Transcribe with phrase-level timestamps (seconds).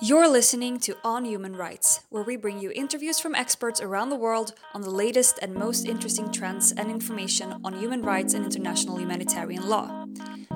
[0.00, 4.16] You're listening to On Human Rights, where we bring you interviews from experts around the
[4.16, 9.00] world on the latest and most interesting trends and information on human rights and international
[9.00, 10.06] humanitarian law.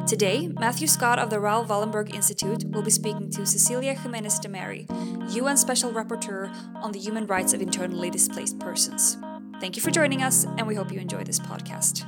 [0.06, 4.86] Today, Matthew Scott of the Raoul Wallenberg Institute will be speaking to Cecilia Jimenez-Damary,
[5.30, 9.18] UN Special Rapporteur on the human rights of internally displaced persons.
[9.58, 12.06] Thank you for joining us, and we hope you enjoy this podcast.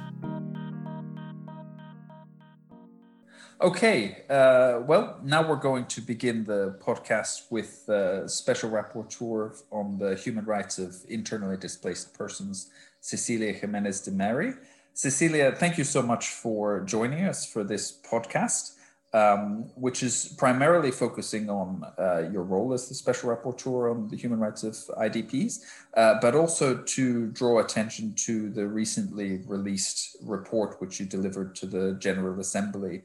[3.61, 9.97] Okay, uh, well, now we're going to begin the podcast with the Special Rapporteur on
[9.97, 14.55] the Human Rights of Internally Displaced Persons, Cecilia Jimenez-Damary.
[14.93, 18.75] Cecilia, thank you so much for joining us for this podcast,
[19.13, 24.17] um, which is primarily focusing on uh, your role as the Special Rapporteur on the
[24.17, 25.61] Human Rights of IDPs,
[25.97, 31.67] uh, but also to draw attention to the recently released report which you delivered to
[31.67, 33.05] the General Assembly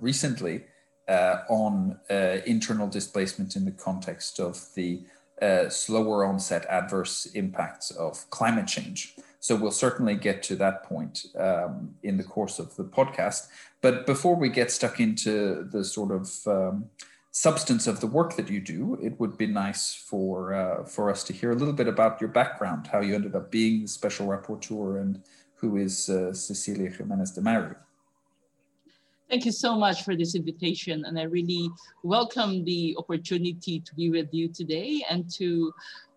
[0.00, 0.64] recently
[1.08, 5.02] uh, on uh, internal displacement in the context of the
[5.40, 9.14] uh, slower onset adverse impacts of climate change.
[9.40, 13.46] So we'll certainly get to that point um, in the course of the podcast.
[13.80, 16.86] But before we get stuck into the sort of um,
[17.30, 21.22] substance of the work that you do, it would be nice for uh, for us
[21.24, 24.26] to hear a little bit about your background, how you ended up being the special
[24.26, 25.22] rapporteur, and
[25.54, 27.76] who is uh, Cecilia Jimenez-Damary.
[29.28, 31.04] Thank you so much for this invitation.
[31.04, 31.68] And I really
[32.02, 35.70] welcome the opportunity to be with you today and to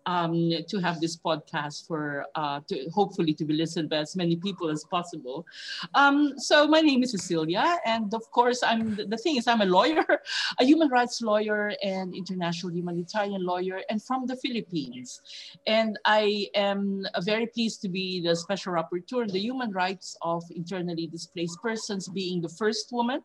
[0.06, 4.36] um, to have this podcast for uh, to hopefully to be listened by as many
[4.36, 5.46] people as possible.
[5.94, 9.66] Um, so my name is Cecilia, and of course, I'm the thing is I'm a
[9.66, 10.04] lawyer,
[10.60, 15.20] a human rights lawyer and international humanitarian lawyer, and from the Philippines.
[15.66, 20.42] And I am very pleased to be the special rapporteur on the human rights of
[20.50, 23.22] internally displaced persons, being the first woman,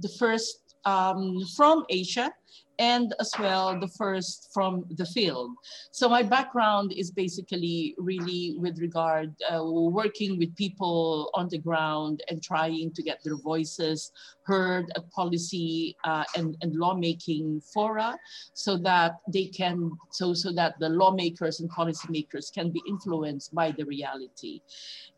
[0.00, 2.32] the first um, from Asia
[2.78, 5.52] and as well the first from the field.
[5.90, 12.22] So my background is basically really with regard uh, working with people on the ground
[12.28, 14.12] and trying to get their voices
[14.48, 18.16] heard at policy uh, and, and lawmaking fora
[18.54, 23.70] so that they can, so, so that the lawmakers and policymakers can be influenced by
[23.70, 24.62] the reality.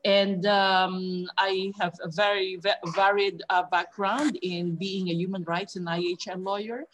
[0.04, 2.58] And um, I have a very
[2.96, 6.84] varied uh, background in being a human rights and IHL lawyer.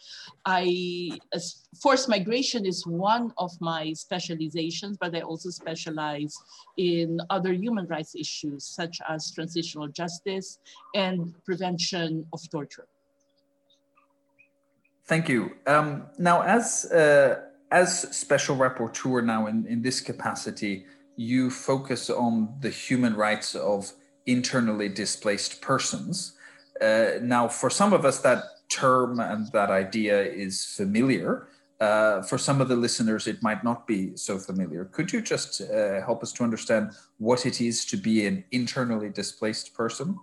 [1.81, 6.35] Forced migration is one of my specializations, but I also specialize
[6.77, 10.59] in other human rights issues such as transitional justice
[10.95, 12.87] and prevention of torture.
[15.05, 15.55] Thank you.
[15.65, 20.85] Um, now, as uh, as special rapporteur now in, in this capacity,
[21.15, 23.91] you focus on the human rights of
[24.25, 26.33] internally displaced persons.
[26.81, 31.47] Uh, now, for some of us, that term and that idea is familiar.
[31.79, 34.85] Uh, for some of the listeners, it might not be so familiar.
[34.85, 39.09] Could you just uh, help us to understand what it is to be an internally
[39.09, 40.17] displaced person?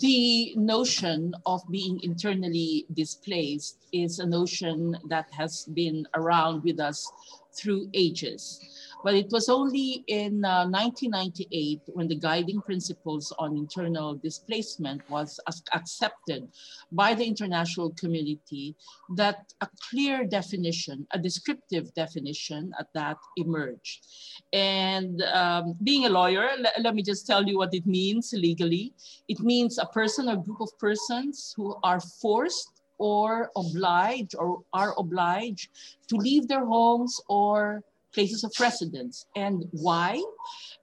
[0.00, 7.10] The notion of being internally displaced is a notion that has been around with us
[7.56, 8.60] through ages.
[9.04, 15.40] But it was only in uh, 1998 when the guiding principles on internal displacement was
[15.72, 16.48] accepted
[16.92, 18.76] by the international community
[19.16, 24.06] that a clear definition, a descriptive definition at that emerged.
[24.52, 28.94] And um, being a lawyer, let me just tell you what it means legally.
[29.28, 34.94] It means a person or group of persons who are forced or obliged or are
[34.96, 35.70] obliged
[36.08, 39.26] to leave their homes or places of residence.
[39.36, 40.22] And why?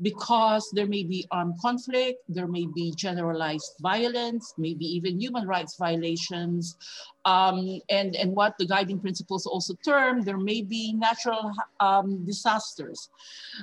[0.01, 5.75] Because there may be armed conflict, there may be generalized violence, maybe even human rights
[5.77, 6.77] violations,
[7.29, 13.09] um, and, and what the guiding principles also term, there may be natural um, disasters.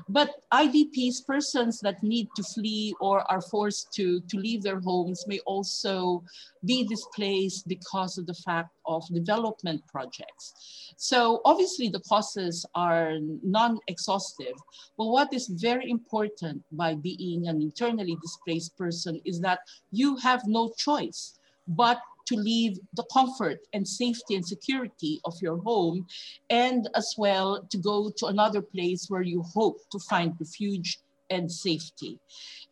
[0.09, 5.25] But IDPs, persons that need to flee or are forced to, to leave their homes
[5.27, 6.23] may also
[6.65, 10.95] be displaced because of the fact of development projects.
[10.97, 14.55] So obviously the causes are non-exhaustive,
[14.97, 19.59] but what is very important by being an internally displaced person is that
[19.91, 21.37] you have no choice
[21.69, 26.07] but to leave the comfort and safety and security of your home,
[26.51, 30.99] and as well to go to another place where you hope to find refuge
[31.31, 32.19] and safety.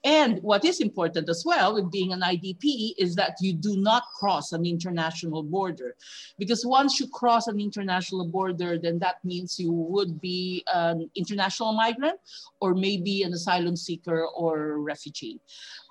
[0.05, 4.05] And what is important as well with being an IDP is that you do not
[4.19, 5.97] cross an international border.
[6.39, 11.73] Because once you cross an international border, then that means you would be an international
[11.73, 12.21] migrant
[12.61, 15.41] or maybe an asylum seeker or refugee.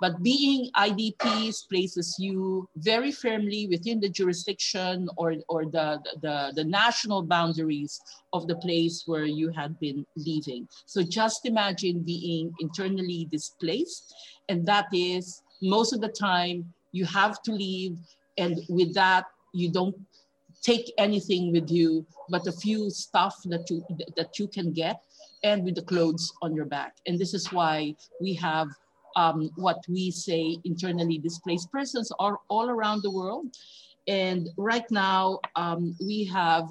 [0.03, 6.65] But being IDPs places you very firmly within the jurisdiction or, or the, the, the
[6.65, 8.01] national boundaries
[8.33, 10.67] of the place where you had been living.
[10.88, 14.13] So just imagine being internally displaced.
[14.50, 17.95] And that is most of the time you have to leave.
[18.38, 19.23] And with that,
[19.53, 19.95] you don't
[20.63, 23.83] take anything with you but a few stuff that you
[24.15, 25.01] that you can get
[25.44, 28.69] and with the clothes on your back and this is why we have
[29.15, 33.48] um, what we say internally displaced persons are all around the world
[34.07, 36.65] and right now um, we have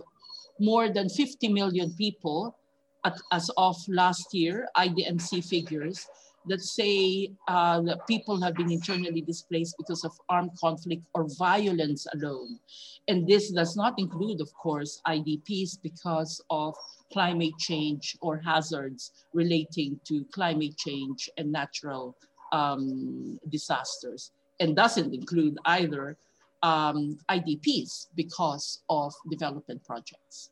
[0.60, 2.56] more than 50 million people
[3.04, 6.06] at, as of last year idmc figures
[6.46, 12.06] that say uh, that people have been internally displaced because of armed conflict or violence
[12.14, 12.58] alone.
[13.08, 16.74] And this does not include, of course, IDPs because of
[17.12, 22.16] climate change or hazards relating to climate change and natural
[22.52, 24.30] um, disasters.
[24.60, 26.16] And doesn't include either
[26.62, 30.50] um, IDPs because of development projects.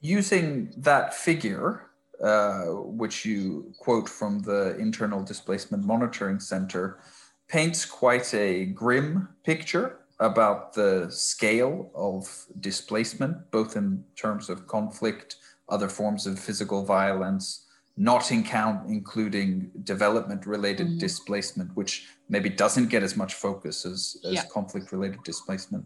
[0.00, 1.90] Using that figure,
[2.22, 7.00] uh, which you quote from the Internal Displacement Monitoring Center,
[7.48, 15.36] paints quite a grim picture about the scale of displacement, both in terms of conflict,
[15.68, 17.66] other forms of physical violence,
[18.00, 20.98] not in count, including development related mm-hmm.
[20.98, 24.44] displacement, which maybe doesn't get as much focus as, as yeah.
[24.50, 25.84] conflict related displacement,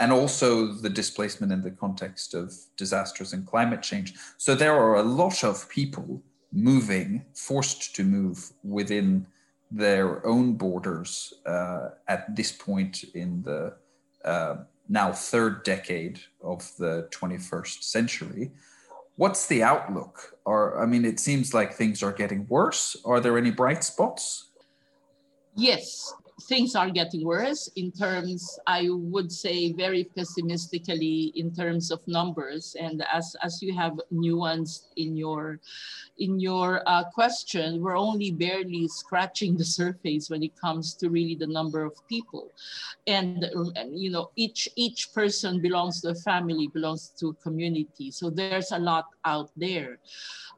[0.00, 4.12] and also the displacement in the context of disasters and climate change.
[4.38, 6.20] So there are a lot of people
[6.52, 9.24] moving, forced to move within
[9.70, 13.72] their own borders uh, at this point in the
[14.24, 14.56] uh,
[14.88, 18.50] now third decade of the 21st century.
[19.16, 20.36] What's the outlook?
[20.44, 22.96] Or I mean, it seems like things are getting worse.
[23.04, 24.50] Are there any bright spots?
[25.54, 32.06] Yes, things are getting worse in terms, I would say very pessimistically in terms of
[32.06, 32.76] numbers.
[32.78, 35.60] And as, as you have nuanced in your,
[36.18, 41.34] in your uh, question, we're only barely scratching the surface when it comes to really
[41.34, 42.52] the number of people.
[43.06, 43.44] And,
[43.76, 48.10] and you know, each, each person belongs to a family, belongs to a community.
[48.10, 49.98] So there's a lot out there.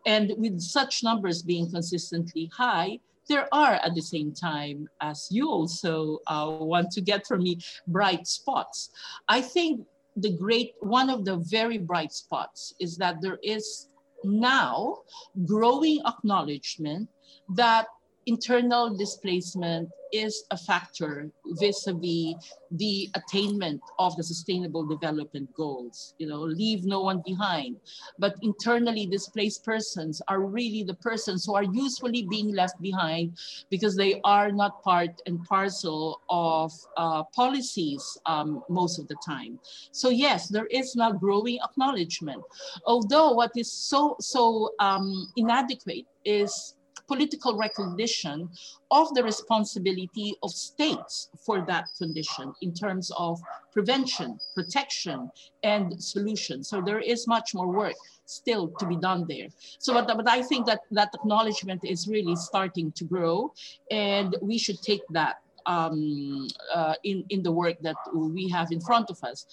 [0.06, 2.98] And with such numbers being consistently high,
[3.28, 7.58] there are at the same time, as you also uh, want to get from me,
[7.86, 8.90] bright spots.
[9.28, 9.86] I think
[10.16, 13.88] the great, one of the very bright spots is that there is
[14.22, 14.98] now
[15.44, 17.08] growing acknowledgement
[17.54, 17.86] that
[18.26, 21.28] internal displacement is a factor
[21.58, 22.34] vis-a-vis
[22.70, 27.76] the attainment of the sustainable development goals you know leave no one behind.
[28.18, 33.36] But internally displaced persons are really the persons who are usually being left behind
[33.70, 39.58] because they are not part and parcel of uh, policies um, most of the time.
[39.90, 42.42] So yes there is now growing acknowledgement.
[42.86, 48.48] Although what is so so um, inadequate is political recognition
[48.90, 53.40] of the responsibility of states for that condition in terms of
[53.72, 55.30] prevention, protection,
[55.62, 56.62] and solution.
[56.64, 57.94] So there is much more work
[58.26, 59.48] still to be done there.
[59.78, 63.52] So, but, but I think that that acknowledgement is really starting to grow,
[63.90, 65.36] and we should take that
[65.66, 69.46] um, uh, in, in the work that we have in front of us.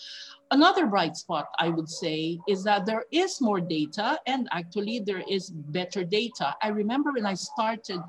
[0.51, 5.23] Another bright spot, I would say, is that there is more data and actually there
[5.29, 6.53] is better data.
[6.61, 8.01] I remember when I started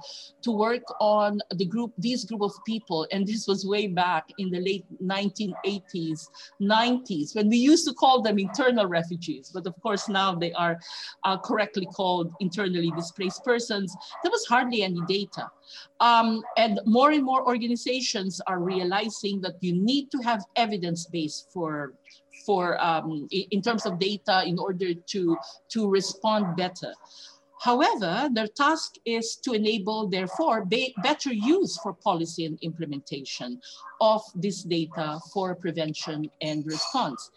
[0.42, 4.50] to work on the group, these group of people, and this was way back in
[4.50, 6.26] the late 1980s,
[6.60, 10.80] 90s, when we used to call them internal refugees, but of course now they are
[11.22, 13.94] uh, correctly called internally displaced persons.
[14.24, 15.48] There was hardly any data.
[16.00, 21.46] Um, and more and more organizations are realizing that you need to have evidence base
[21.52, 21.94] for
[22.44, 25.36] for um, in terms of data in order to,
[25.70, 26.92] to respond better.
[27.62, 33.60] However, their task is to enable, therefore, be better use for policy and implementation
[34.00, 37.30] of this data for prevention and response.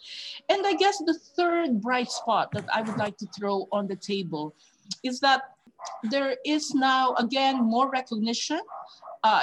[0.49, 3.95] And I guess the third bright spot that I would like to throw on the
[3.97, 4.55] table
[5.03, 5.43] is that
[6.09, 8.61] there is now, again, more recognition
[9.25, 9.41] uh,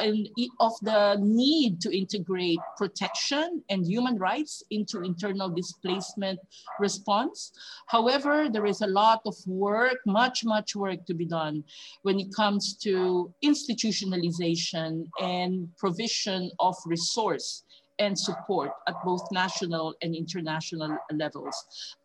[0.61, 6.39] of the need to integrate protection and human rights into internal displacement
[6.79, 7.51] response.
[7.89, 11.65] However, there is a lot of work, much, much work to be done
[12.03, 17.65] when it comes to institutionalization and provision of resource
[18.03, 21.57] and support at both national and international levels.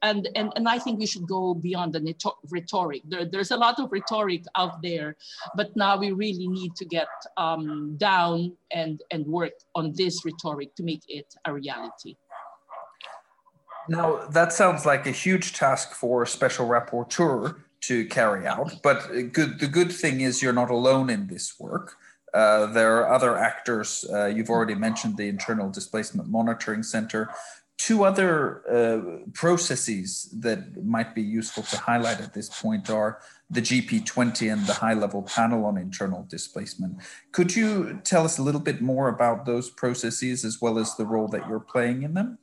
[0.01, 2.01] And, and, and I think we should go beyond the
[2.49, 3.01] rhetoric.
[3.07, 5.17] There, there's a lot of rhetoric out there,
[5.55, 10.75] but now we really need to get um, down and, and work on this rhetoric
[10.75, 12.15] to make it a reality.
[13.89, 19.07] Now, that sounds like a huge task for a special rapporteur to carry out, but
[19.31, 21.95] good, the good thing is you're not alone in this work.
[22.37, 24.05] Uh, there are other actors.
[24.13, 27.31] Uh, you've already mentioned the Internal Displacement Monitoring Center.
[27.79, 33.61] Two other uh, processes that might be useful to highlight at this point are the
[33.61, 36.97] GP20 and the high level panel on internal displacement.
[37.31, 41.07] Could you tell us a little bit more about those processes as well as the
[41.07, 42.37] role that you're playing in them?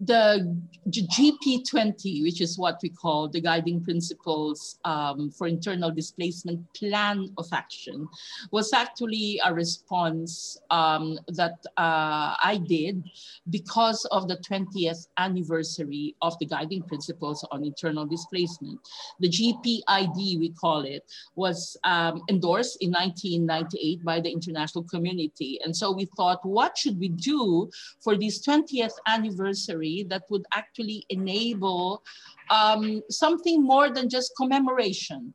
[0.00, 0.56] The
[0.88, 7.46] GP20, which is what we call the guiding principles um, for internal displacement plan of
[7.52, 8.08] action,
[8.52, 13.02] was actually a response um, that uh, I did
[13.50, 18.78] because of the 20th anniversary of the guiding principles on internal displacement.
[19.18, 21.02] The GPID, we call it,
[21.34, 25.58] was um, endorsed in 1998 by the international community.
[25.64, 27.68] And so we thought, what should we do
[28.00, 32.02] for this 20th anniversary that would actually enable
[32.50, 35.34] um, something more than just commemoration.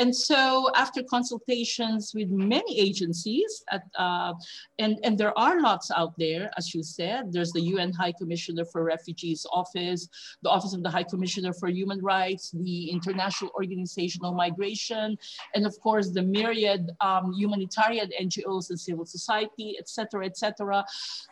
[0.00, 4.32] And so after consultations with many agencies, at, uh,
[4.78, 8.64] and, and there are lots out there, as you said, there's the UN High Commissioner
[8.64, 10.08] for Refugees Office,
[10.42, 15.18] the Office of the High Commissioner for Human Rights, the International Organization of Migration,
[15.54, 20.82] and of course the myriad um, humanitarian NGOs and civil society, et cetera, et cetera.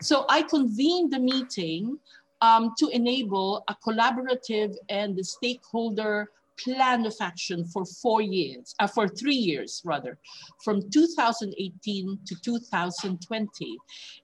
[0.03, 1.99] So I convened the meeting
[2.41, 9.09] um, to enable a collaborative and stakeholder plan of action for four years, uh, for
[9.09, 10.19] three years rather,
[10.63, 13.79] from 2018 to 2020.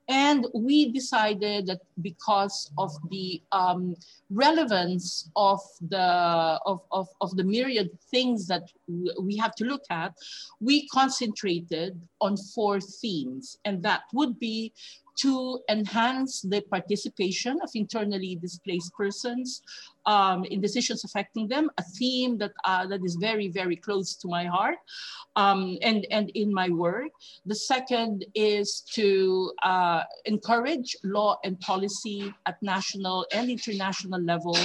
[0.08, 3.96] And we decided that because of the um,
[4.30, 8.68] relevance of the, of, of, of the myriad things that
[9.20, 10.14] we have to look at,
[10.60, 13.58] we concentrated on four themes.
[13.64, 14.72] And that would be
[15.16, 19.62] to enhance the participation of internally displaced persons
[20.06, 24.28] um, in decisions affecting them, a theme that, uh, that is very, very close to
[24.28, 24.78] my heart
[25.36, 27.10] um, and, and in my work.
[27.46, 34.56] The second is to uh, encourage law and policy at national and international level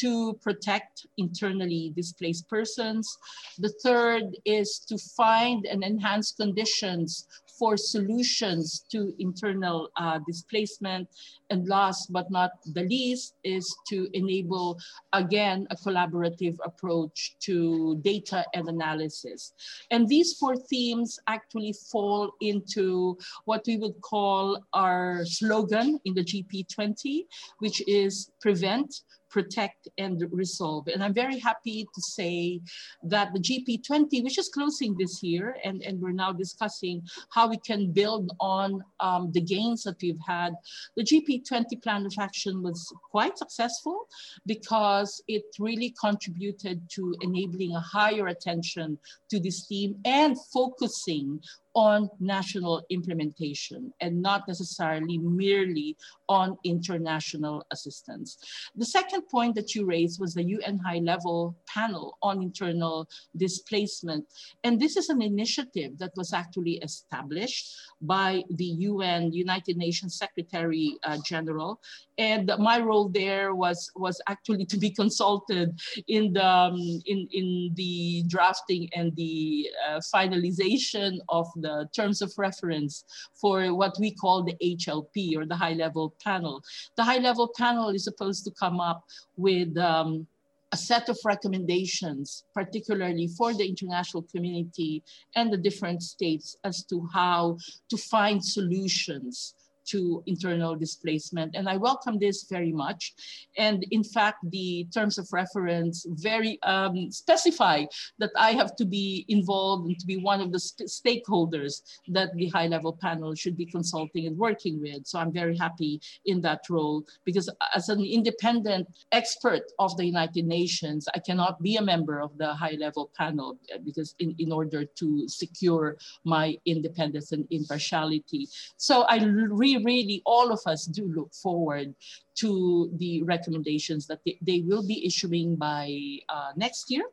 [0.00, 3.18] to protect internally displaced persons.
[3.58, 7.26] The third is to find and enhance conditions
[7.60, 11.06] for solutions to internal uh, displacement.
[11.50, 14.78] And last but not the least is to enable,
[15.12, 19.52] again, a collaborative approach to data and analysis.
[19.90, 26.24] And these four themes actually fall into what we would call our slogan in the
[26.24, 27.24] GP20,
[27.58, 30.88] which is prevent, protect and resolve.
[30.88, 32.60] And I'm very happy to say
[33.04, 37.58] that the GP20, which is closing this year, and, and we're now discussing how we
[37.58, 40.52] can build on um, the gains that we've had.
[40.96, 41.04] The
[41.40, 44.06] GP20 plan of action was quite successful
[44.46, 48.98] because it really contributed to enabling a higher attention
[49.30, 51.40] to this theme and focusing
[51.74, 55.96] on national implementation and not necessarily merely
[56.28, 58.38] on international assistance.
[58.76, 64.26] The second point that you raised was the UN high level panel on internal displacement.
[64.64, 70.96] And this is an initiative that was actually established by the UN, United Nations Secretary
[71.04, 71.80] uh, General.
[72.18, 77.70] And my role there was, was actually to be consulted in the, um, in, in
[77.74, 83.04] the drafting and the uh, finalization of the terms of reference
[83.40, 86.62] for what we call the HLP or the high level panel.
[86.96, 89.04] The high level panel is supposed to come up
[89.36, 90.26] with um,
[90.72, 95.02] a set of recommendations, particularly for the international community
[95.34, 99.54] and the different states as to how to find solutions
[99.90, 101.54] to internal displacement.
[101.56, 103.14] And I welcome this very much.
[103.56, 107.84] And in fact, the terms of reference very um, specify
[108.18, 112.30] that I have to be involved and to be one of the st stakeholders that
[112.34, 115.06] the high level panel should be consulting and working with.
[115.06, 120.44] So I'm very happy in that role because as an independent expert of the United
[120.46, 124.84] Nations, I cannot be a member of the high level panel because in, in order
[124.84, 128.48] to secure my independence and impartiality.
[128.76, 131.94] So I really really, all of us do look forward
[132.36, 137.04] to the recommendations that they, they will be issuing by uh, next year.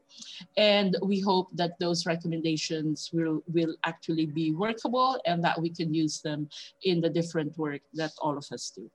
[0.56, 5.94] And we hope that those recommendations will, will actually be workable and that we can
[5.94, 6.50] use them
[6.84, 8.90] in the different work that all of us do.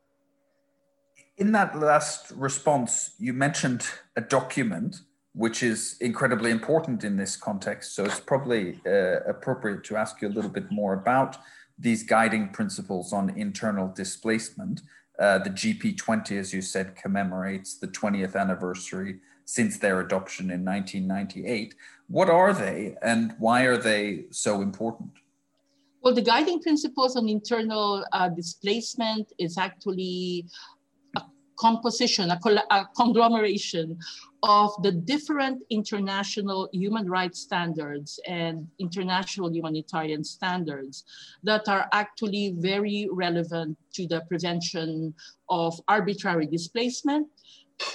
[1.38, 3.87] In that last response, you mentioned
[4.17, 5.00] a document
[5.35, 7.95] which is incredibly important in this context.
[7.95, 11.38] So it's probably uh, appropriate to ask you a little bit more about
[11.83, 14.83] these guiding principles on internal displacement.
[15.19, 21.75] Uh, the GP20, as you said, commemorates the 20th anniversary since their adoption in 1998.
[22.09, 25.11] What are they and why are they so important?
[26.03, 30.47] Well, the guiding principles on internal uh, displacement is actually
[31.62, 32.38] composition, a,
[32.71, 33.97] a, conglomeration
[34.42, 41.04] of the different international human rights standards and international humanitarian standards
[41.45, 45.14] that are actually very relevant to the prevention
[45.49, 47.28] of arbitrary displacement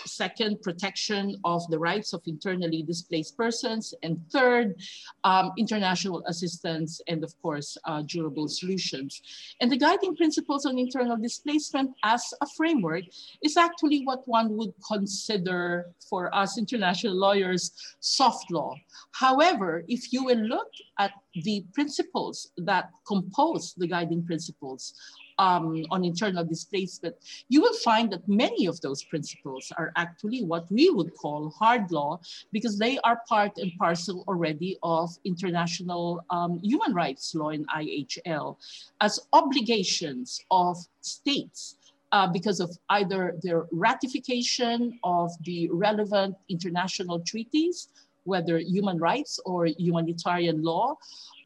[0.06, 4.76] second, protection of the rights of internally displaced persons, and third,
[5.24, 9.22] um, international assistance, and of course, uh, durable solutions.
[9.62, 13.04] And the guiding principles on internal displacement as a framework
[13.44, 18.76] is actually what one would consider for us international lawyers, soft law.
[19.12, 21.12] However, if you will look at
[21.44, 24.94] the principles that compose the guiding principles
[25.40, 27.16] um, on internal displacement,
[27.50, 31.92] you will find that many of those principles are actually what we would call hard
[31.92, 32.20] law
[32.52, 38.58] because they are part and parcel already of international um, human rights law in IHL
[39.02, 41.78] as obligations of states
[42.12, 47.90] uh, because of either their ratification of the relevant international treaties,
[48.24, 50.96] whether human rights or humanitarian law,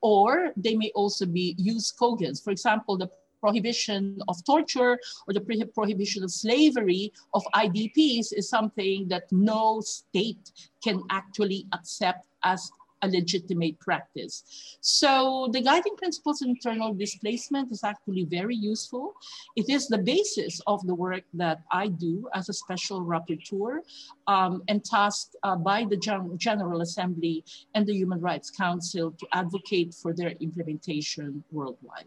[0.01, 2.43] or they may also be jus cogens.
[2.43, 3.09] For example, the
[3.41, 10.51] prohibition of torture or the prohibition of slavery of IDPs is something that no state
[10.83, 12.71] can actually accept as
[13.01, 14.77] a legitimate practice.
[14.81, 19.13] So the guiding principles in internal displacement is actually very useful.
[19.55, 23.79] It is the basis of the work that I do as a special rapporteur
[24.27, 27.43] um, and tasked uh, by the Gen General Assembly
[27.73, 32.05] and the Human Rights Council to advocate for their implementation worldwide.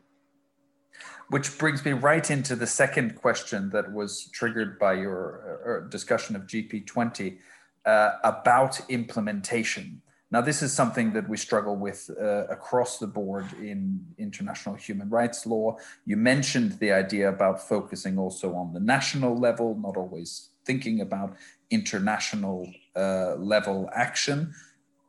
[1.29, 5.89] Which brings me right into the second question that was triggered by your uh, uh
[5.89, 7.39] discussion of GP20
[7.87, 10.02] uh, about implementation.
[10.30, 15.09] Now, this is something that we struggle with uh, across the board in international human
[15.09, 15.76] rights law.
[16.07, 21.37] You mentioned the idea about focusing also on the national level, not always thinking about
[21.71, 24.54] international uh, level action.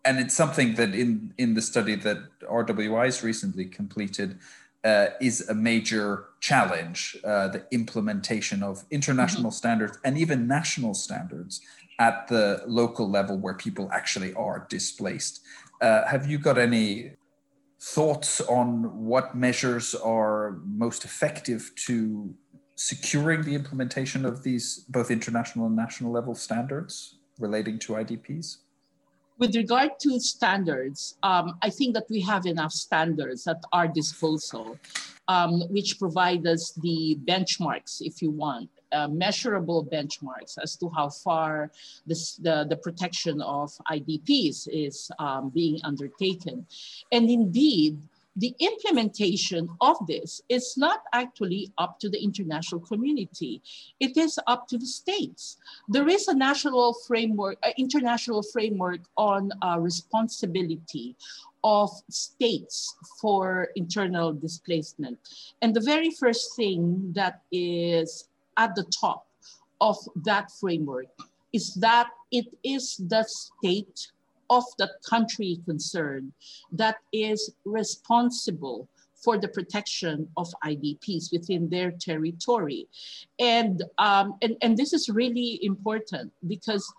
[0.04, 4.38] And it's something that in, in the study that RWI's recently completed,
[4.86, 9.62] uh, is a major challenge uh, the implementation of international mm-hmm.
[9.62, 11.60] standards and even national standards
[12.00, 15.42] at the local level where people actually are displaced.
[15.82, 17.12] Uh, have you got any
[17.82, 22.34] thoughts on what measures are most effective to
[22.76, 28.58] securing the implementation of these both international and national level standards relating to IDPs?
[29.38, 34.78] With regard to standards, um, I think that we have enough standards at our disposal,
[35.28, 41.10] um, which provide us the benchmarks, if you want, uh, measurable benchmarks as to how
[41.10, 41.72] far
[42.06, 46.66] this, the, the protection of IDPs is um, being undertaken.
[47.12, 47.98] And indeed,
[48.36, 53.62] the implementation of this is not actually up to the international community.
[54.00, 55.58] It is up to the states.
[55.88, 61.16] There is a national framework, uh, international framework on uh, responsibility
[61.64, 65.18] of states for internal displacement.
[65.62, 69.28] And the very first thing that is at the top
[69.82, 71.08] of that framework
[71.54, 74.12] is that it is the state
[74.50, 76.32] of the country concerned
[76.72, 82.88] that is responsible for the protection of IDPs within their territory.
[83.40, 86.94] And, um, and, and this is really important because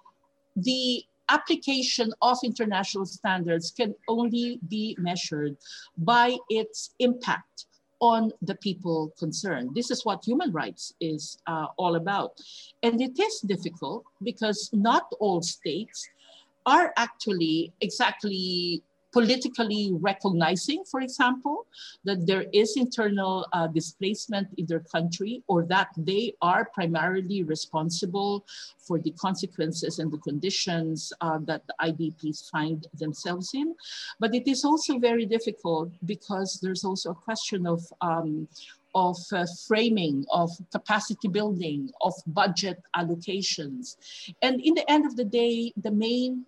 [0.57, 5.57] the application of international standards can only be measured
[5.99, 7.67] by its impact
[8.01, 9.71] on the people concerned.
[9.75, 12.41] This is what human rights is uh, all about.
[12.83, 16.09] And it is difficult because not all states
[16.67, 18.83] are actually exactly
[19.17, 21.67] politically recognizing, for example,
[22.05, 28.45] that there is internal uh, displacement in their country or that they are primarily responsible
[28.77, 33.75] for the consequences and the conditions uh, that the IDPs find themselves in.
[34.21, 38.49] But it is also very difficult because there's also a question of um,
[38.95, 43.97] of uh, framing, of capacity building, of budget allocations.
[44.41, 46.47] And in the end of the day, the main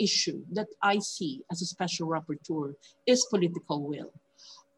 [0.00, 2.74] issue that I see as a special rapporteur
[3.06, 4.12] is political will.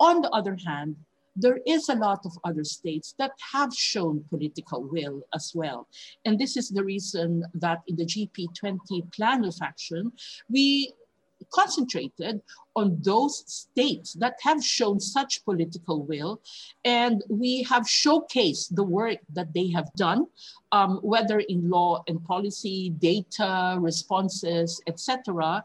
[0.01, 0.97] On the other hand,
[1.37, 5.89] there is a lot of other states that have shown political will as well.
[6.25, 10.13] And this is the reason that in the GP20 plan of action,
[10.51, 10.93] we
[11.55, 12.41] concentrated
[12.77, 16.41] on those states that have shown such political will.
[16.85, 20.27] And we have showcased the work that they have done,
[20.73, 25.65] um, whether in law and policy, data, responses, etc.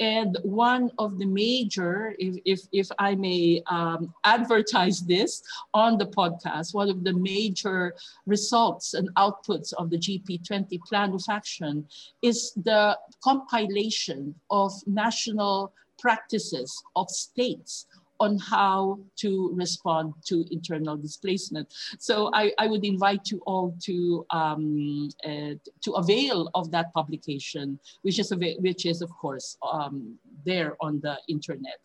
[0.00, 6.06] And one of the major, if, if, if I may um, advertise this on the
[6.06, 7.94] podcast, one of the major
[8.26, 11.86] results and outputs of the GP20 plan of action
[12.22, 17.86] is the compilation of national practices of states
[18.20, 21.66] on how to respond to internal displacement.
[21.98, 25.54] So I, I would invite you all to um, uh,
[25.84, 31.16] to avail of that publication, which is which is of course um, there on the
[31.28, 31.78] internet.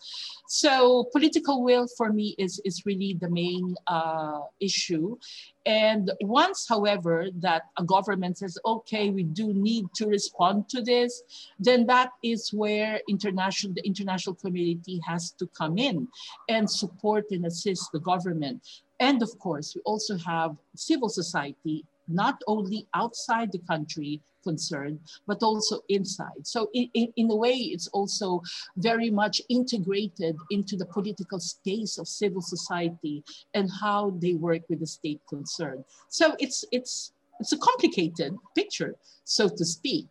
[0.48, 5.17] So political will for me is is really the main uh, issue,
[5.65, 11.22] and once, however, that a government says, okay, we do need to respond to this,
[11.60, 16.08] then that is where international, the international community has to come in
[16.48, 18.65] and support and assist the government.
[19.00, 25.43] And of course, we also have civil society, not only outside the country, concerned, but
[25.43, 26.41] also inside.
[26.43, 28.41] So in, in, in, a way, it's also
[28.78, 34.80] very much integrated into the political space of civil society and how they work with
[34.80, 35.84] the state concerned.
[36.10, 40.08] So it's, it's, it's a complicated picture, so to speak.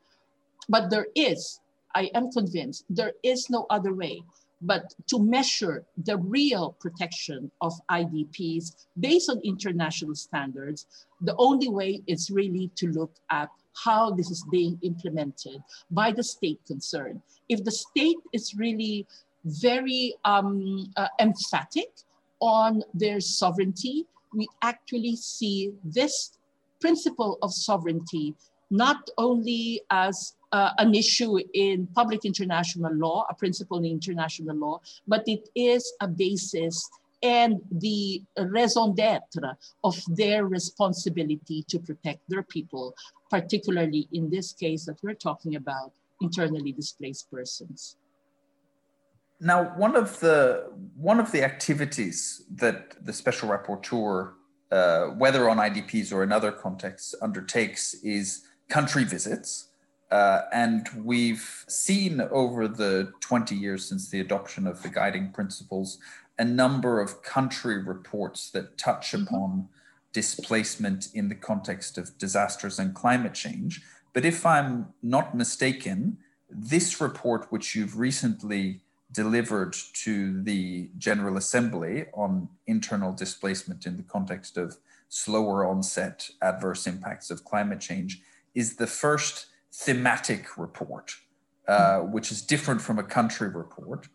[0.69, 1.61] But there is,
[1.95, 4.23] I am convinced, there is no other way
[4.61, 10.87] but to measure the real protection of IDPs based on international standards,
[11.21, 13.49] the only way is really to look at
[13.85, 17.21] how this is being implemented by the state concerned.
[17.49, 19.07] If the state is really
[19.45, 21.91] very um, uh, emphatic
[22.41, 26.39] on their sovereignty, we actually see this
[26.81, 28.35] principle of sovereignty
[28.71, 34.81] not only as uh, an issue in public international law, a principle in international law,
[35.07, 36.89] but it is a basis
[37.23, 42.95] and the raison d'etre of their responsibility to protect their people,
[43.31, 47.97] particularly in this case that we're talking about, internally displaced persons.
[49.41, 54.33] Now, one of the one of the activities that the special rapporteur,
[54.73, 59.69] uh, whether on IDPs or in other contexts, undertakes is country visits.
[60.11, 65.99] Uh, and we've seen over the 20 years since the adoption of the guiding principles
[66.39, 69.25] a number of country reports that touch mm-hmm.
[69.25, 69.69] upon
[70.13, 73.83] displacement in the context of disasters and climate change.
[74.15, 78.81] But if I'm not mistaken, this report, which you've recently
[79.13, 84.77] delivered to the General Assembly on internal displacement in the context of
[85.09, 88.23] slower onset adverse impacts of climate change,
[88.61, 91.07] is the first thematic report,
[91.67, 92.13] uh, mm-hmm.
[92.13, 94.09] which is different from a country report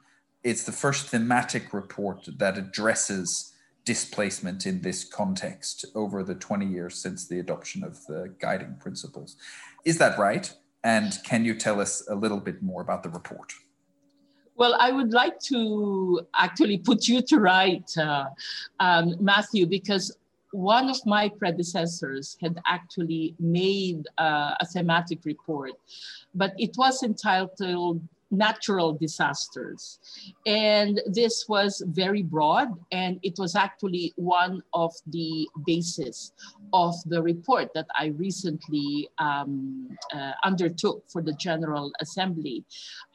[0.44, 3.54] it's the first thematic report that addresses
[3.86, 9.36] displacement in this context over the 20 years since the adoption of the guiding principles.
[9.86, 10.54] Is that right?
[10.84, 13.54] And can you tell us a little bit more about the report?
[14.56, 18.26] Well, I would like to actually put you to right, uh,
[18.80, 20.16] um, Matthew, because
[20.54, 25.72] one of my predecessors had actually made uh, a thematic report,
[26.36, 28.00] but it was entitled
[28.34, 30.00] natural disasters.
[30.46, 36.34] And this was very broad, and it was actually one of the basis
[36.74, 42.66] of the report that I recently um, uh, undertook for the General Assembly.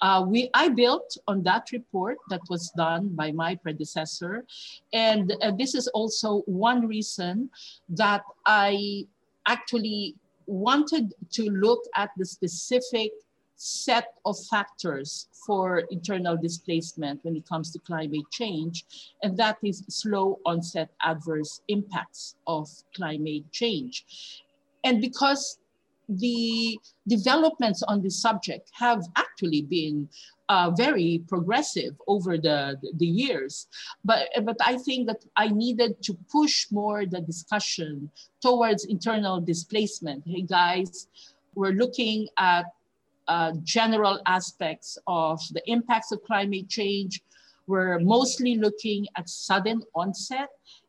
[0.01, 4.45] Uh, we, I built on that report that was done by my predecessor,
[4.93, 7.51] and uh, this is also one reason
[7.89, 9.07] that I
[9.47, 10.15] actually
[10.47, 13.13] wanted to look at the specific
[13.59, 18.87] set of factors for internal displacement when it comes to climate change,
[19.23, 24.45] and that is slow onset adverse impacts of climate change.
[24.85, 25.59] And because
[26.09, 30.09] the developments on this subject have actually been
[30.49, 33.67] uh, very progressive over the, the years.
[34.05, 40.23] But, but I think that I needed to push more the discussion towards internal displacement.
[40.27, 41.09] Hey guys,
[41.55, 42.65] we're looking at
[43.29, 47.23] uh, general aspects of the impacts of climate change.
[47.67, 50.49] We're mostly looking at sudden onset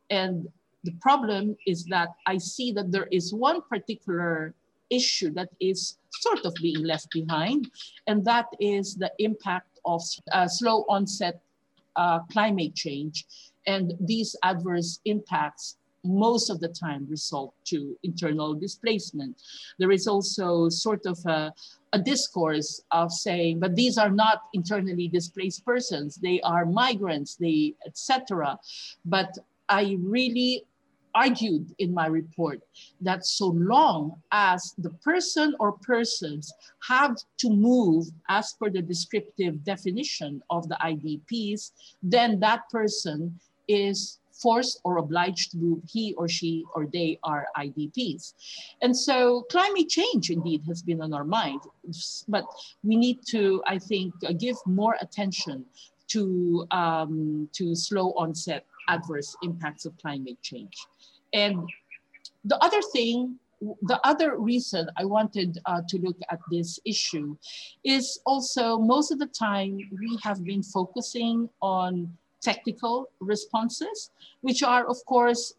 [0.10, 0.48] and
[0.84, 4.54] The problem is that I see that there is one particular
[4.90, 7.70] issue that is sort of being left behind,
[8.08, 11.42] and that is the impact of uh, slow onset
[11.96, 13.26] uh, climate change.
[13.68, 19.42] And these adverse impacts most of the time result to internal displacement.
[19.80, 21.54] There is also sort of a,
[21.94, 27.74] a discourse of saying, but these are not internally displaced persons, they are migrants, they
[27.86, 28.58] etc.
[29.06, 30.66] But I really
[31.16, 32.62] argued in my report
[33.02, 36.54] that so long as the person or persons
[36.88, 41.72] have to move as per the descriptive definition of the IDPs,
[42.04, 47.48] then that person is forced or obliged to move, he or she or they are
[47.58, 48.34] IDPs.
[48.82, 51.62] And so climate change indeed has been on our mind,
[52.28, 52.46] but
[52.84, 55.66] we need to, I think, uh, give more attention
[56.10, 60.76] to, um, to slow onset adverse impacts of climate change.
[61.34, 61.70] And
[62.46, 63.40] the other thing
[63.82, 67.36] the other reason I wanted uh, to look at this issue
[67.84, 74.88] is also most of the time we have been focusing on technical responses, which are,
[74.88, 75.54] of course,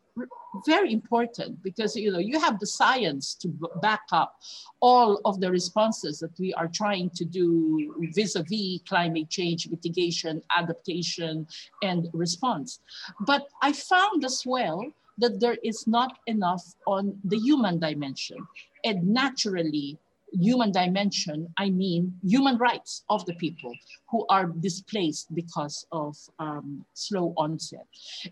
[0.67, 3.49] very important because you know you have the science to
[3.81, 4.41] back up
[4.81, 11.47] all of the responses that we are trying to do vis-a-vis climate change mitigation adaptation
[11.83, 12.81] and response.
[13.21, 14.85] But i found as well
[15.19, 18.39] that there is not enough on the human dimension.
[18.85, 19.99] And naturally
[20.33, 23.73] human dimension, I mean human rights of the people
[24.11, 27.87] who are displaced because of um, slow onset.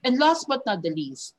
[0.04, 1.34] And last but not the least,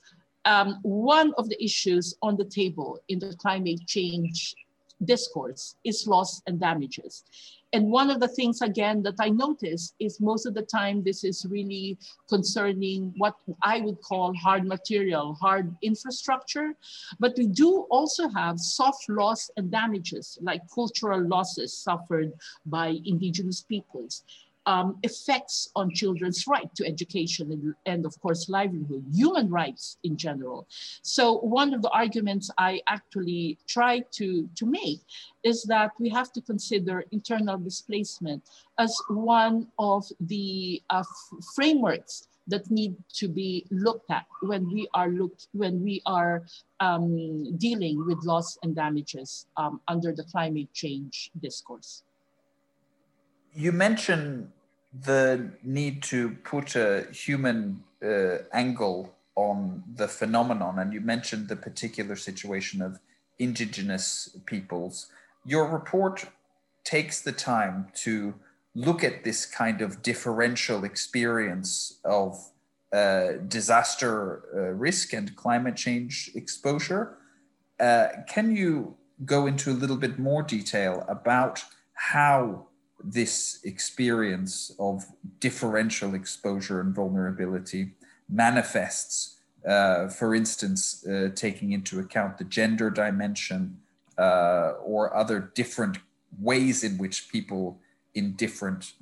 [0.45, 4.55] um, one of the issues on the table in the climate change
[5.03, 7.23] discourse is loss and damages.
[7.71, 11.23] And one of the things, again, that I notice is most of the time this
[11.23, 16.73] is really concerning what I would call hard material, hard infrastructure.
[17.19, 22.33] But we do also have soft loss and damages, like cultural losses suffered
[22.65, 24.23] by indigenous peoples
[24.69, 30.15] um, effects on children's right to education and, and, of course, livelihood, human rights in
[30.15, 30.67] general.
[31.01, 35.01] So one of the arguments I actually try to, to make
[35.43, 38.43] is that we have to consider internal displacement
[38.77, 41.03] as one of the uh,
[41.55, 46.43] frameworks that need to be looked at when we are looked when we are
[46.79, 52.01] um, dealing with loss and damages um, under the climate change discourse
[53.53, 54.51] you mentioned
[54.93, 61.55] the need to put a human uh, angle on the phenomenon, and you mentioned the
[61.55, 62.99] particular situation of
[63.37, 65.07] indigenous peoples.
[65.45, 66.25] Your report
[66.83, 68.33] takes the time to
[68.75, 72.51] look at this kind of differential experience of
[72.91, 77.17] uh, disaster uh, risk and climate change exposure.
[77.79, 82.65] Uh, can you go into a little bit more detail about how
[83.03, 85.05] this experience of
[85.39, 87.93] differential exposure and vulnerability
[88.27, 93.79] manifests, uh, for instance, uh, taking into account the gender dimension
[94.17, 95.97] uh, or other different
[96.39, 97.79] ways in which people
[98.13, 98.93] in different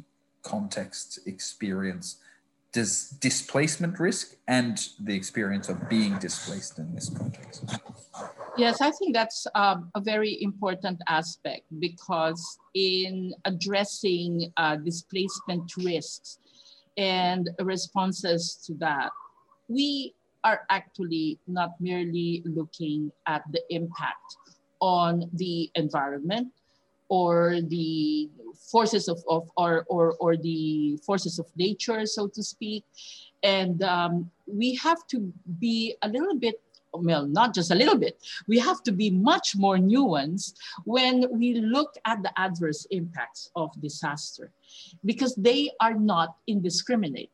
[0.43, 2.17] contexts experience
[2.71, 7.63] does displacement risk and the experience of being displaced in this context.
[8.57, 16.39] Yes, I think that's um, a very important aspect because in addressing uh, displacement risks
[16.97, 19.11] and responses to that,
[19.67, 24.37] we are actually not merely looking at the impact
[24.81, 26.51] on the environment
[27.09, 28.29] or the
[28.71, 32.83] forces of, of or, or, or the forces of nature, so to speak.
[33.43, 36.59] And um, we have to be a little bit
[37.03, 40.55] well, not just a little bit, we have to be much more nuanced
[40.85, 44.51] when we look at the adverse impacts of disaster
[45.05, 47.31] because they are not indiscriminate.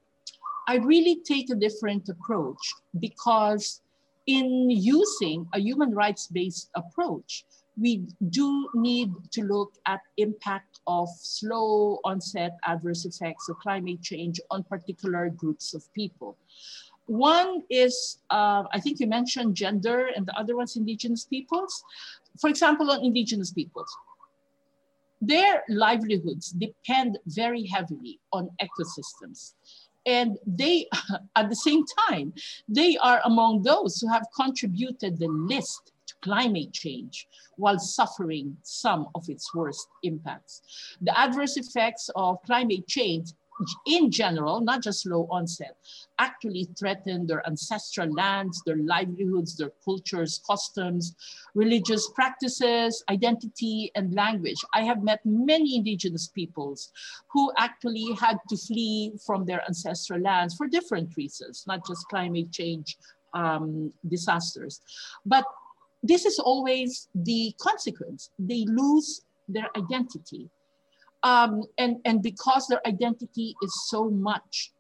[0.68, 3.82] I really take a different approach because
[4.28, 7.46] in using a human rights-based approach,
[7.78, 14.40] we do need to look at impact of slow onset adverse effects of climate change
[14.52, 16.38] on particular groups of people.
[17.06, 21.84] One is, uh, I think you mentioned gender, and the other one's indigenous peoples.
[22.40, 23.90] For example, on indigenous peoples,
[25.22, 29.54] their livelihoods depend very heavily on ecosystems.
[30.06, 30.88] And they,
[31.36, 32.34] at the same time,
[32.68, 39.08] they are among those who have contributed the least to climate change while suffering some
[39.16, 40.98] of its worst impacts.
[41.02, 43.30] The adverse effects of climate change
[43.86, 45.76] in general, not just low onset,
[46.20, 51.16] actually threaten their ancestral lands, their livelihoods, their cultures, customs,
[51.54, 54.58] religious practices, identity, and language.
[54.74, 56.92] I have met many indigenous peoples
[57.28, 62.52] who actually had to flee from their ancestral lands for different reasons, not just climate
[62.52, 62.98] change
[63.34, 64.82] um, disasters.
[65.26, 65.46] But
[66.02, 68.30] this is always the consequence.
[68.38, 70.50] They lose their identity
[71.24, 74.72] um, and, and because their identity is so much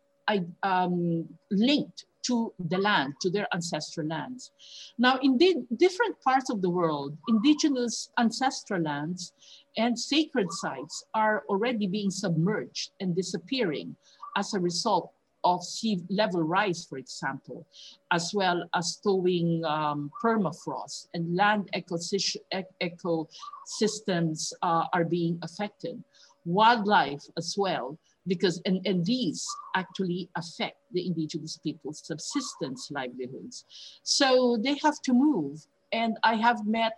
[0.64, 4.52] um, linked to the land, to their ancestral lands.
[4.98, 9.34] Now, in di different parts of the world, indigenous ancestral lands
[9.78, 13.96] and sacred sites are already being submerged and disappearing
[14.38, 15.12] as a result
[15.44, 17.68] of sea level rise, for example,
[18.12, 26.02] as well as thawing um, permafrost and land ecosystems uh, are being affected
[26.46, 33.66] wildlife as well, because and, and these actually affect the indigenous people's subsistence livelihoods.
[34.04, 35.66] So they have to move.
[35.92, 36.98] And I have met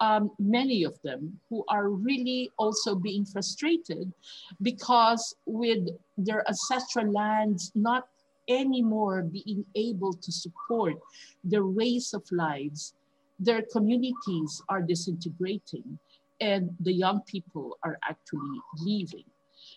[0.00, 4.12] um, many of them who are really also being frustrated
[4.60, 8.08] because with their ancestral lands not
[8.48, 10.94] anymore being able to support
[11.42, 12.94] their ways of lives,
[13.38, 15.98] their communities are disintegrating
[16.44, 19.24] and the young people are actually leaving.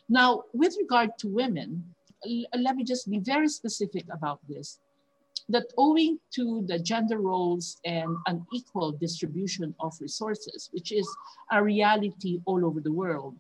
[0.10, 1.96] Now, with regard to women,
[2.66, 4.80] let me just be very specific about this,
[5.48, 11.08] that owing to the gender roles and unequal distribution of resources, which is
[11.52, 13.36] a reality all over the world,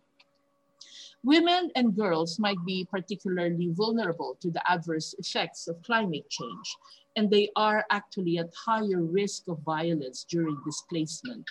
[1.23, 6.67] women and girls might be particularly vulnerable to the adverse effects of climate change
[7.17, 11.43] and they are actually at higher risk of violence during displacement.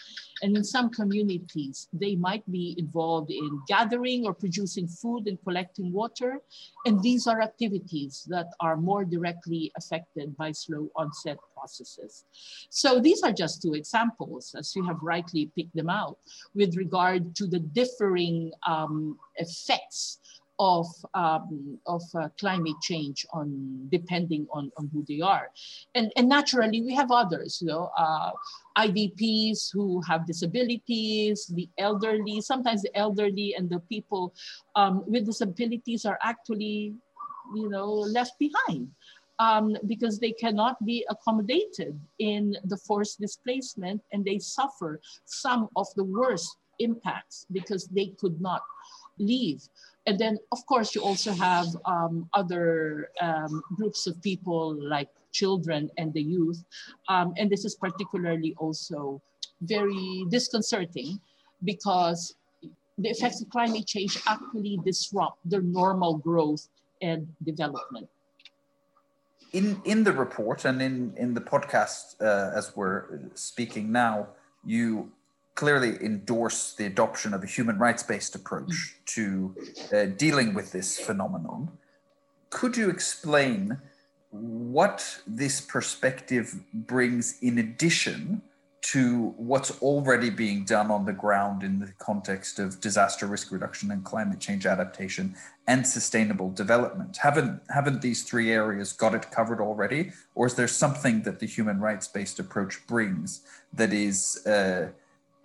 [0.42, 5.92] And in some communities, they might be involved in gathering or producing food and collecting
[5.92, 6.38] water.
[6.86, 12.24] And these are activities that are more directly affected by slow onset processes.
[12.70, 16.18] So these are just two examples, as you have rightly picked them out,
[16.54, 20.20] with regard to the differing um, effects
[20.58, 25.50] of, um, of uh, climate change on depending on, on who they are.
[25.94, 28.30] And, and naturally we have others, you know, uh,
[28.78, 34.34] IDPs who have disabilities, the elderly, sometimes the elderly and the people
[34.74, 36.94] um, with disabilities are actually,
[37.54, 38.88] you know, left behind.
[39.38, 45.86] Um, because they cannot be accommodated in the forced displacement and they suffer some of
[45.94, 48.62] the worst impacts because they could not
[49.18, 49.62] leave.
[50.06, 55.90] And then, of course, you also have um, other um, groups of people like children
[55.98, 56.62] and the youth.
[57.08, 59.20] Um, and this is particularly also
[59.60, 61.20] very disconcerting
[61.64, 62.34] because
[62.98, 66.68] the effects of climate change actually disrupt their normal growth
[67.02, 68.08] and development.
[69.52, 74.28] In, in the report and in, in the podcast, uh, as we're speaking now,
[74.64, 75.12] you
[75.56, 79.56] clearly endorse the adoption of a human rights based approach to
[79.92, 81.70] uh, dealing with this phenomenon.
[82.50, 83.78] Could you explain
[84.30, 88.42] what this perspective brings in addition
[88.82, 93.90] to what's already being done on the ground in the context of disaster risk reduction
[93.90, 95.34] and climate change adaptation
[95.66, 100.68] and sustainable development haven't haven't these three areas got it covered already or is there
[100.68, 103.40] something that the human rights based approach brings
[103.72, 104.86] that is uh,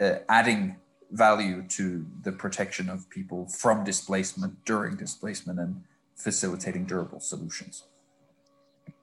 [0.02, 0.76] uh, adding
[1.12, 5.84] value to the protection of people from displacement during displacement and
[6.16, 7.84] facilitating durable solutions.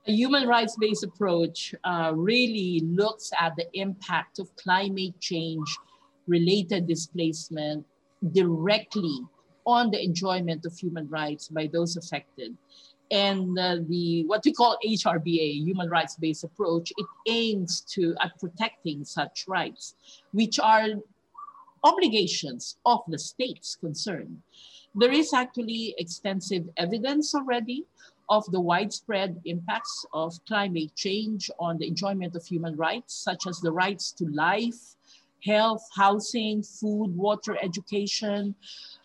[0.07, 5.69] A human rights based approach uh, really looks at the impact of climate change
[6.27, 7.85] related displacement
[8.33, 9.21] directly
[9.67, 12.57] on the enjoyment of human rights by those affected.
[13.11, 18.39] And uh, the what we call HRBA, human rights based approach, it aims to at
[18.39, 19.95] protecting such rights,
[20.33, 20.89] which are
[21.85, 24.43] obligations of the states concerned.
[24.95, 27.87] There is actually extensive evidence already
[28.29, 33.61] of the widespread impacts of climate change on the enjoyment of human rights, such as
[33.61, 34.97] the rights to life,
[35.45, 38.55] health, housing, food, water, education,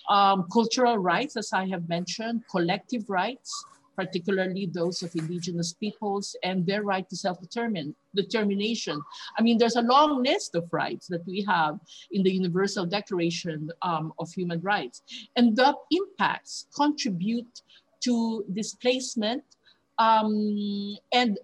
[0.10, 6.65] um, cultural rights, as I have mentioned, collective rights, particularly those of indigenous peoples and
[6.65, 9.01] their right to self-determination.
[9.38, 11.79] I mean, there's a long list of rights that we have
[12.12, 15.03] in the Universal Declaration um, of Human Rights.
[15.36, 17.62] And the impacts contribute
[18.02, 19.44] to displacement
[19.98, 21.37] um, and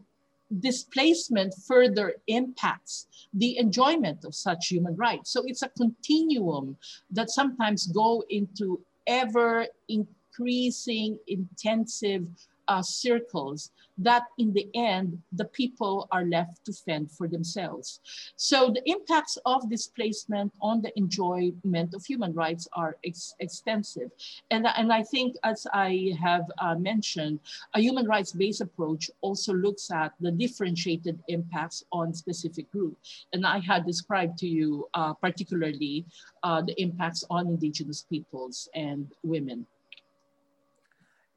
[0.60, 5.32] displacement further impacts the enjoyment of such human rights.
[5.32, 6.76] So it's a continuum
[7.12, 12.26] that sometimes go into ever increasing increasing intensive
[12.70, 18.00] uh, circles that in the end, the people are left to fend for themselves.
[18.38, 24.12] So the impacts of displacement on the enjoyment of human rights are ex extensive.
[24.52, 27.40] And, and I think, as I have uh, mentioned,
[27.74, 33.26] a human rights-based approach also looks at the differentiated impacts on specific groups.
[33.34, 36.06] And I had described to you uh, particularly
[36.44, 39.66] uh, the impacts on indigenous peoples and women.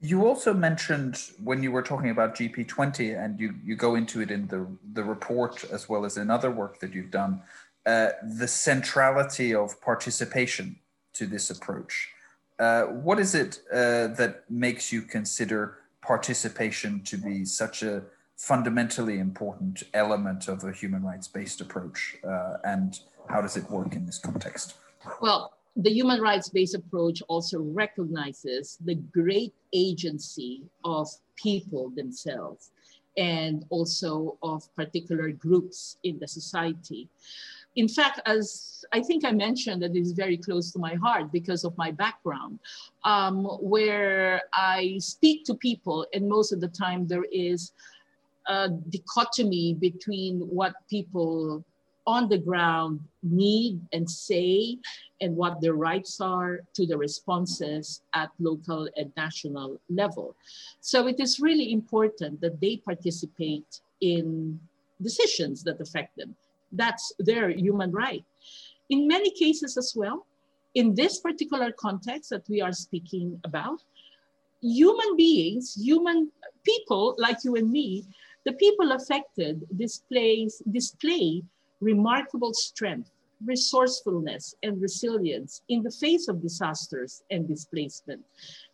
[0.04, 4.32] You also mentioned when you were talking about GP20, and you, you go into it
[4.32, 7.40] in the, the report as well as in other work that you've done,
[7.86, 10.76] uh, the centrality of participation
[11.14, 12.08] to this approach.
[12.58, 18.02] Uh, what is it uh, that makes you consider participation to be such a
[18.36, 22.16] fundamentally important element of a human rights based approach?
[22.24, 22.98] Uh, and
[23.28, 24.74] how does it work in this context?
[25.20, 32.72] Well, the human rights-based approach also recognizes the great agency of people themselves
[33.16, 37.08] and also of particular groups in the society.
[37.76, 41.64] In fact, as I think I mentioned, that is very close to my heart because
[41.64, 42.58] of my background,
[43.04, 47.72] um, where I speak to people, and most of the time there is
[48.46, 51.64] a dichotomy between what people
[52.06, 54.76] on the ground need and say
[55.20, 60.34] and what their rights are to the responses at local and national level.
[60.80, 64.58] So it is really important that they participate in
[65.00, 66.34] decisions that affect them.
[66.72, 68.24] That's their human right.
[68.90, 70.26] In many cases as well,
[70.74, 73.82] in this particular context that we are speaking about,
[74.60, 76.30] human beings, human
[76.64, 78.04] people like you and me,
[78.44, 81.42] the people affected displays, display
[81.82, 83.10] remarkable strength,
[83.44, 88.22] resourcefulness, and resilience in the face of disasters and displacement,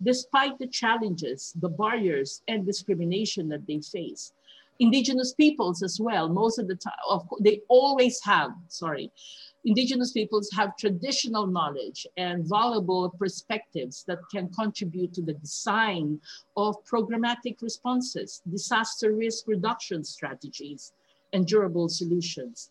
[0.03, 4.33] despite the challenges, the barriers, and discrimination that they face.
[4.79, 9.11] Indigenous peoples as well, most of the time, of they always have, sorry,
[9.65, 16.21] Indigenous peoples have traditional knowledge and valuable perspectives that can contribute to the design
[16.57, 20.93] of programmatic responses, disaster risk reduction strategies,
[21.33, 22.71] and durable solutions.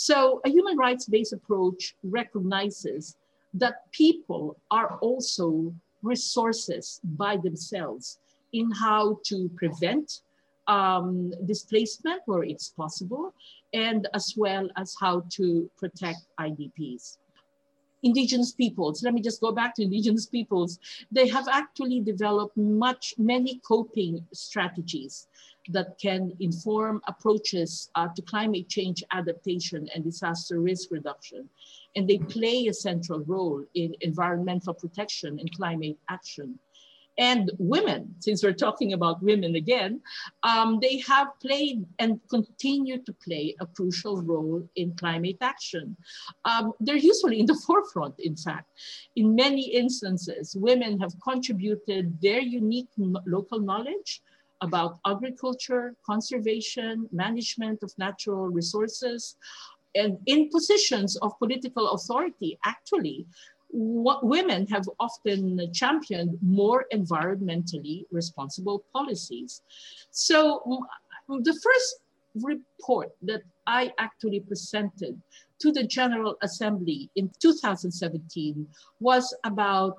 [0.00, 3.18] So a human rights-based approach recognizes
[3.52, 8.18] that people are also resources by themselves
[8.54, 10.22] in how to prevent
[10.68, 13.34] um, displacement where it's possible,
[13.74, 17.18] and as well as how to protect IDPs.
[18.02, 20.78] Indigenous peoples, let me just go back to indigenous peoples,
[21.12, 25.26] they have actually developed much, many coping strategies
[25.68, 31.48] that can inform approaches uh, to climate change adaptation and disaster risk reduction.
[31.96, 36.58] And they play a central role in environmental protection and climate action.
[37.20, 40.00] And women, since we're talking about women again,
[40.42, 45.98] um, they have played and continue to play a crucial role in climate action.
[46.46, 48.70] Um, they're usually in the forefront, in fact.
[49.16, 54.22] In many instances, women have contributed their unique local knowledge
[54.62, 59.36] about agriculture, conservation, management of natural resources,
[59.94, 63.26] and in positions of political authority, actually,
[63.72, 69.62] women have often championed more environmentally responsible policies.
[70.10, 72.00] So mm, the first
[72.34, 75.20] report that I actually presented
[75.60, 78.66] to the General Assembly in 2017
[79.00, 79.96] was about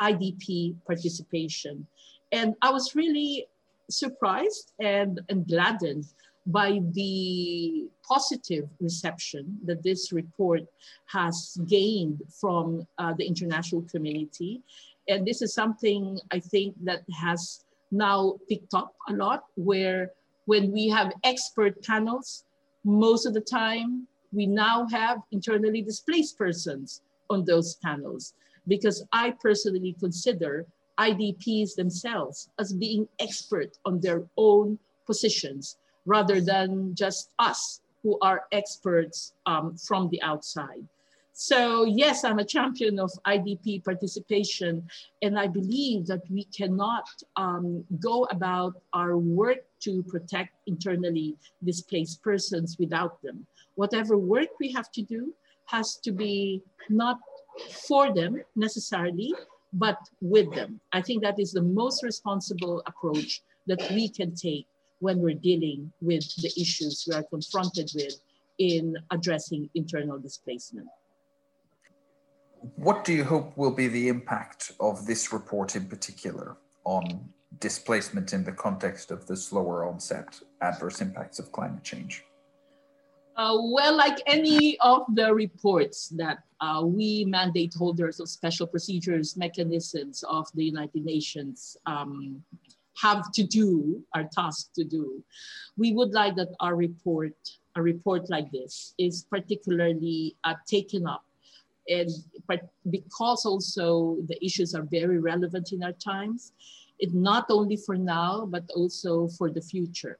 [0.00, 1.86] IDP participation.
[2.32, 3.46] And I was really
[3.90, 6.06] surprised and, and gladdened
[6.46, 10.62] by the positive reception that this report
[11.06, 14.62] has gained from uh, the international community.
[15.08, 20.12] And this is something I think that has now picked up a lot where
[20.46, 22.44] when we have expert panels,
[22.84, 28.34] most of the time we now have internally displaced persons on those panels
[28.66, 30.66] because I personally consider
[30.98, 35.76] IDPs themselves as being expert on their own positions
[36.06, 40.84] rather than just us who are experts um, from the outside.
[41.32, 44.86] So yes, I'm a champion of IDP participation,
[45.22, 52.22] and I believe that we cannot um, go about our work to protect internally displaced
[52.22, 53.46] persons without them.
[53.76, 55.32] Whatever work we have to do
[55.64, 57.18] has to be not
[57.86, 59.34] for them necessarily,
[59.72, 60.80] but with them.
[60.92, 64.66] I think that is the most responsible approach that we can take
[65.00, 68.14] when we're dealing with the issues we are confronted with
[68.58, 70.86] in addressing internal displacement.
[72.76, 77.04] what do you hope will be the impact of this report in particular on
[77.58, 82.22] displacement in the context of the slower onset adverse impacts of climate change?
[83.36, 89.36] Uh, well, like any of the reports that uh, we mandate holders of special procedures
[89.36, 92.42] mechanisms of the United Nations um,
[93.02, 95.22] have to do, are tasked to do,
[95.76, 97.34] we would like that our report,
[97.76, 101.24] a report like this, is particularly uh, taken up
[101.90, 102.10] and
[102.90, 106.52] because also the issues are very relevant in our times,
[106.98, 110.18] it not only for now, but also for the future.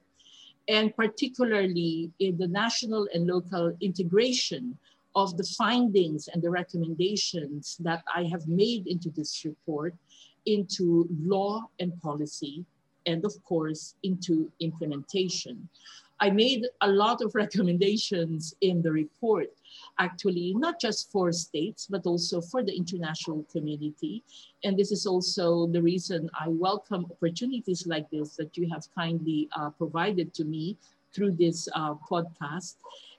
[0.67, 4.77] And particularly in the national and local integration
[5.15, 9.93] of the findings and the recommendations that I have made into this report
[10.45, 12.65] into law and policy,
[13.05, 15.67] and of course, into implementation.
[16.19, 19.49] I made a lot of recommendations in the report,
[19.97, 24.23] actually, not just for states, but also for the international community.
[24.63, 29.49] And this is also the reason I welcome opportunities like this that you have kindly
[29.55, 30.77] uh, provided to me
[31.11, 32.75] through this uh, podcast.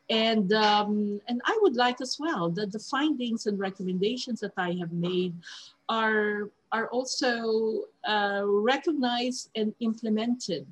[0.09, 4.72] And, um, and I would like as well that the findings and recommendations that I
[4.72, 5.35] have made
[5.89, 10.66] are, are also uh, recognized and implemented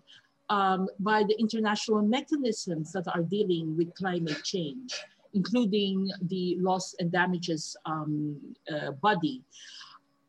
[0.49, 7.13] um, by the international mechanisms that are dealing with climate change, including the loss and
[7.13, 8.37] damages um,
[8.73, 9.43] uh, body.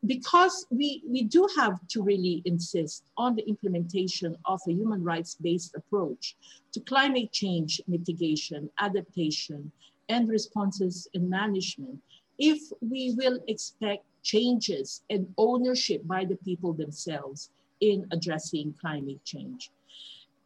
[0.04, 5.74] Because we, we do have to really insist on the implementation of a human rights-based
[5.76, 6.36] approach
[6.72, 9.70] to climate change mitigation, adaptation,
[10.08, 11.98] and responses and management,
[12.38, 17.50] if we will expect changes and ownership by the people themselves
[17.80, 19.70] in addressing climate change.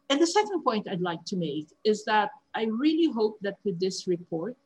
[0.09, 3.79] And the second point I'd like to make is that I really hope that with
[3.81, 4.57] this report,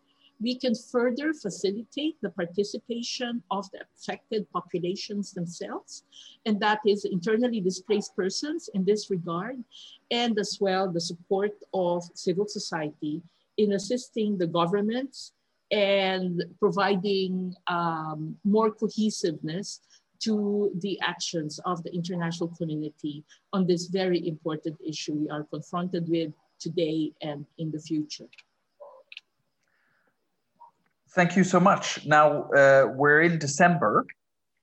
[0.40, 6.04] we can further facilitate the participation of the affected populations themselves,
[6.46, 9.62] and that is internally displaced persons in this regard,
[10.10, 13.20] and as well the support of civil society
[13.58, 15.32] in assisting the governments
[15.70, 19.80] and providing um, more cohesiveness
[20.20, 26.08] to the actions of the international community on this very important issue we are confronted
[26.08, 28.26] with today and in the future.
[31.12, 32.06] Thank you so much.
[32.06, 34.06] Now, uh, we're in December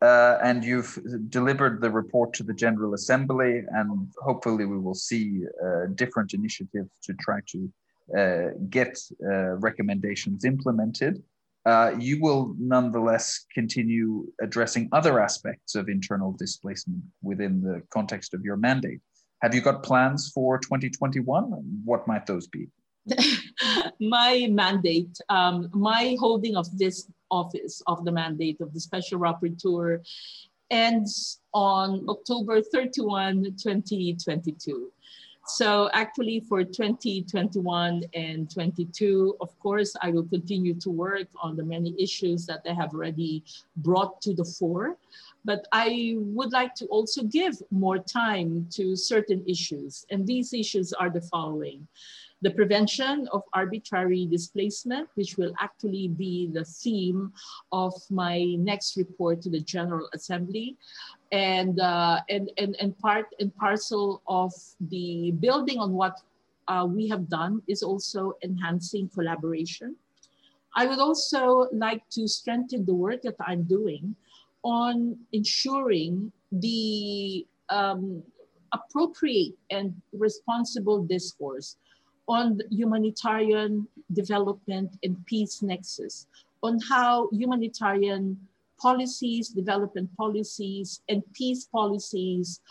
[0.01, 0.97] uh, and you've
[1.29, 6.89] delivered the report to the General Assembly and hopefully we will see uh, different initiatives
[7.03, 7.69] to try to
[8.69, 11.21] get uh, recommendations implemented
[11.67, 18.41] uh, you will nonetheless continue addressing other aspects of internal displacement within the context of
[18.41, 19.01] your mandate.
[19.41, 21.43] Have you got plans for 2021?
[21.83, 22.69] What might those be?
[23.99, 29.99] my mandate, um, my holding of this office of the mandate of the Special Rapporteur
[30.71, 34.89] ends on October 31, 2022.
[35.47, 41.63] So actually for 2021 and 22, of course, I will continue to work on the
[41.63, 43.45] many issues that they have already
[43.77, 44.97] brought to the fore.
[45.45, 50.05] But I would like to also give more time to certain issues.
[50.11, 51.87] And these issues are the following
[52.41, 57.33] the prevention of arbitrary displacement, which will actually be the theme
[57.71, 60.77] of my next report to the General Assembly.
[61.31, 64.53] And, uh, and, and, and part and parcel of
[64.89, 66.21] the building on what
[66.67, 69.95] uh, we have done is also enhancing collaboration.
[70.75, 74.15] I would also like to strengthen the work that I'm doing
[74.63, 78.21] on ensuring the um,
[78.73, 81.77] appropriate and responsible discourse
[82.27, 86.27] on humanitarian development and peace nexus,
[86.63, 88.37] on how humanitarian
[88.79, 92.61] policies, development policies, and peace policies,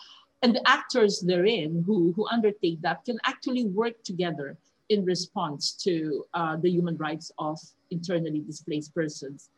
[0.43, 4.57] and the actors therein who, who undertake that can actually work together
[4.89, 7.59] in response to uh, the human rights of
[7.91, 9.51] internally displaced persons.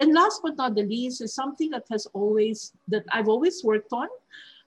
[0.00, 3.92] And last but not the least is something that has always, that I've always worked
[3.92, 4.08] on,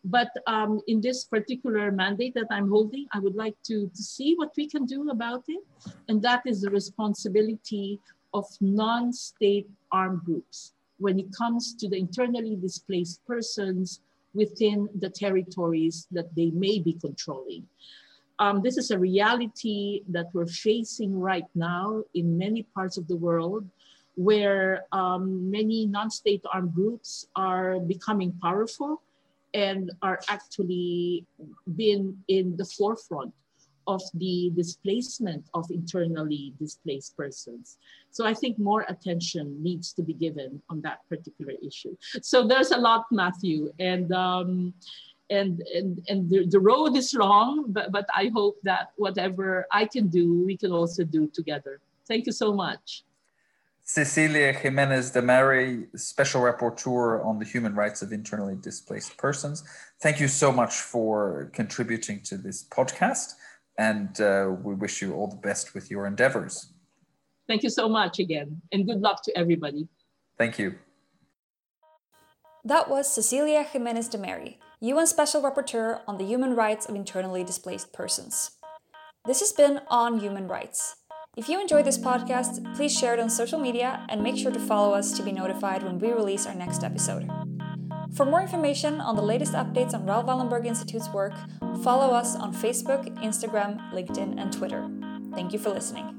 [0.07, 4.35] but um, in this particular mandate that I'm holding, I would like to, to see
[4.35, 5.63] what we can do about it.
[6.07, 7.99] And that is the responsibility
[8.33, 14.01] of non-state armed groups when it comes to the internally displaced persons
[14.33, 17.67] within the territories that they may be controlling.
[18.39, 23.15] Um, this is a reality that we're facing right now in many parts of the
[23.15, 23.65] world
[24.15, 29.01] where um, many non-state armed groups are becoming powerful
[29.57, 31.25] and are actually
[31.75, 33.33] been in the forefront
[33.87, 37.77] of the displacement of internally displaced persons.
[38.11, 41.95] So I think more attention needs to be given on that particular issue.
[42.21, 44.73] So there's a lot, Matthew, and um,
[45.29, 49.85] and and and the, the road is long, but but I hope that whatever I
[49.85, 51.79] can do, we can also do together.
[52.07, 53.03] Thank you so much.
[53.87, 59.63] Cecilia Jimenez-Damary, Special Rapporteur on the Human Rights of Internally Displaced Persons.
[60.01, 63.35] Thank you so much for contributing to this podcast,
[63.77, 66.73] and uh, we wish you all the best with your endeavors.
[67.47, 69.87] Thank you so much again, and good luck to everybody.
[70.37, 70.75] Thank you.
[72.65, 78.51] That was Cecilia Jimenez-Damary, UN Special Rapporteur on the Human Rights of Internally Displaced Persons.
[79.25, 80.97] This has been On Human Rights.
[81.37, 84.59] If you enjoyed this podcast, please share it on social media and make sure to
[84.59, 87.29] follow us to be notified when we release our next episode.
[88.15, 91.33] For more information on the latest updates on Raoul Wallenberg Institute's work,
[91.83, 94.89] follow us on Facebook, Instagram, LinkedIn, and Twitter.
[95.35, 96.16] Thank you for listening.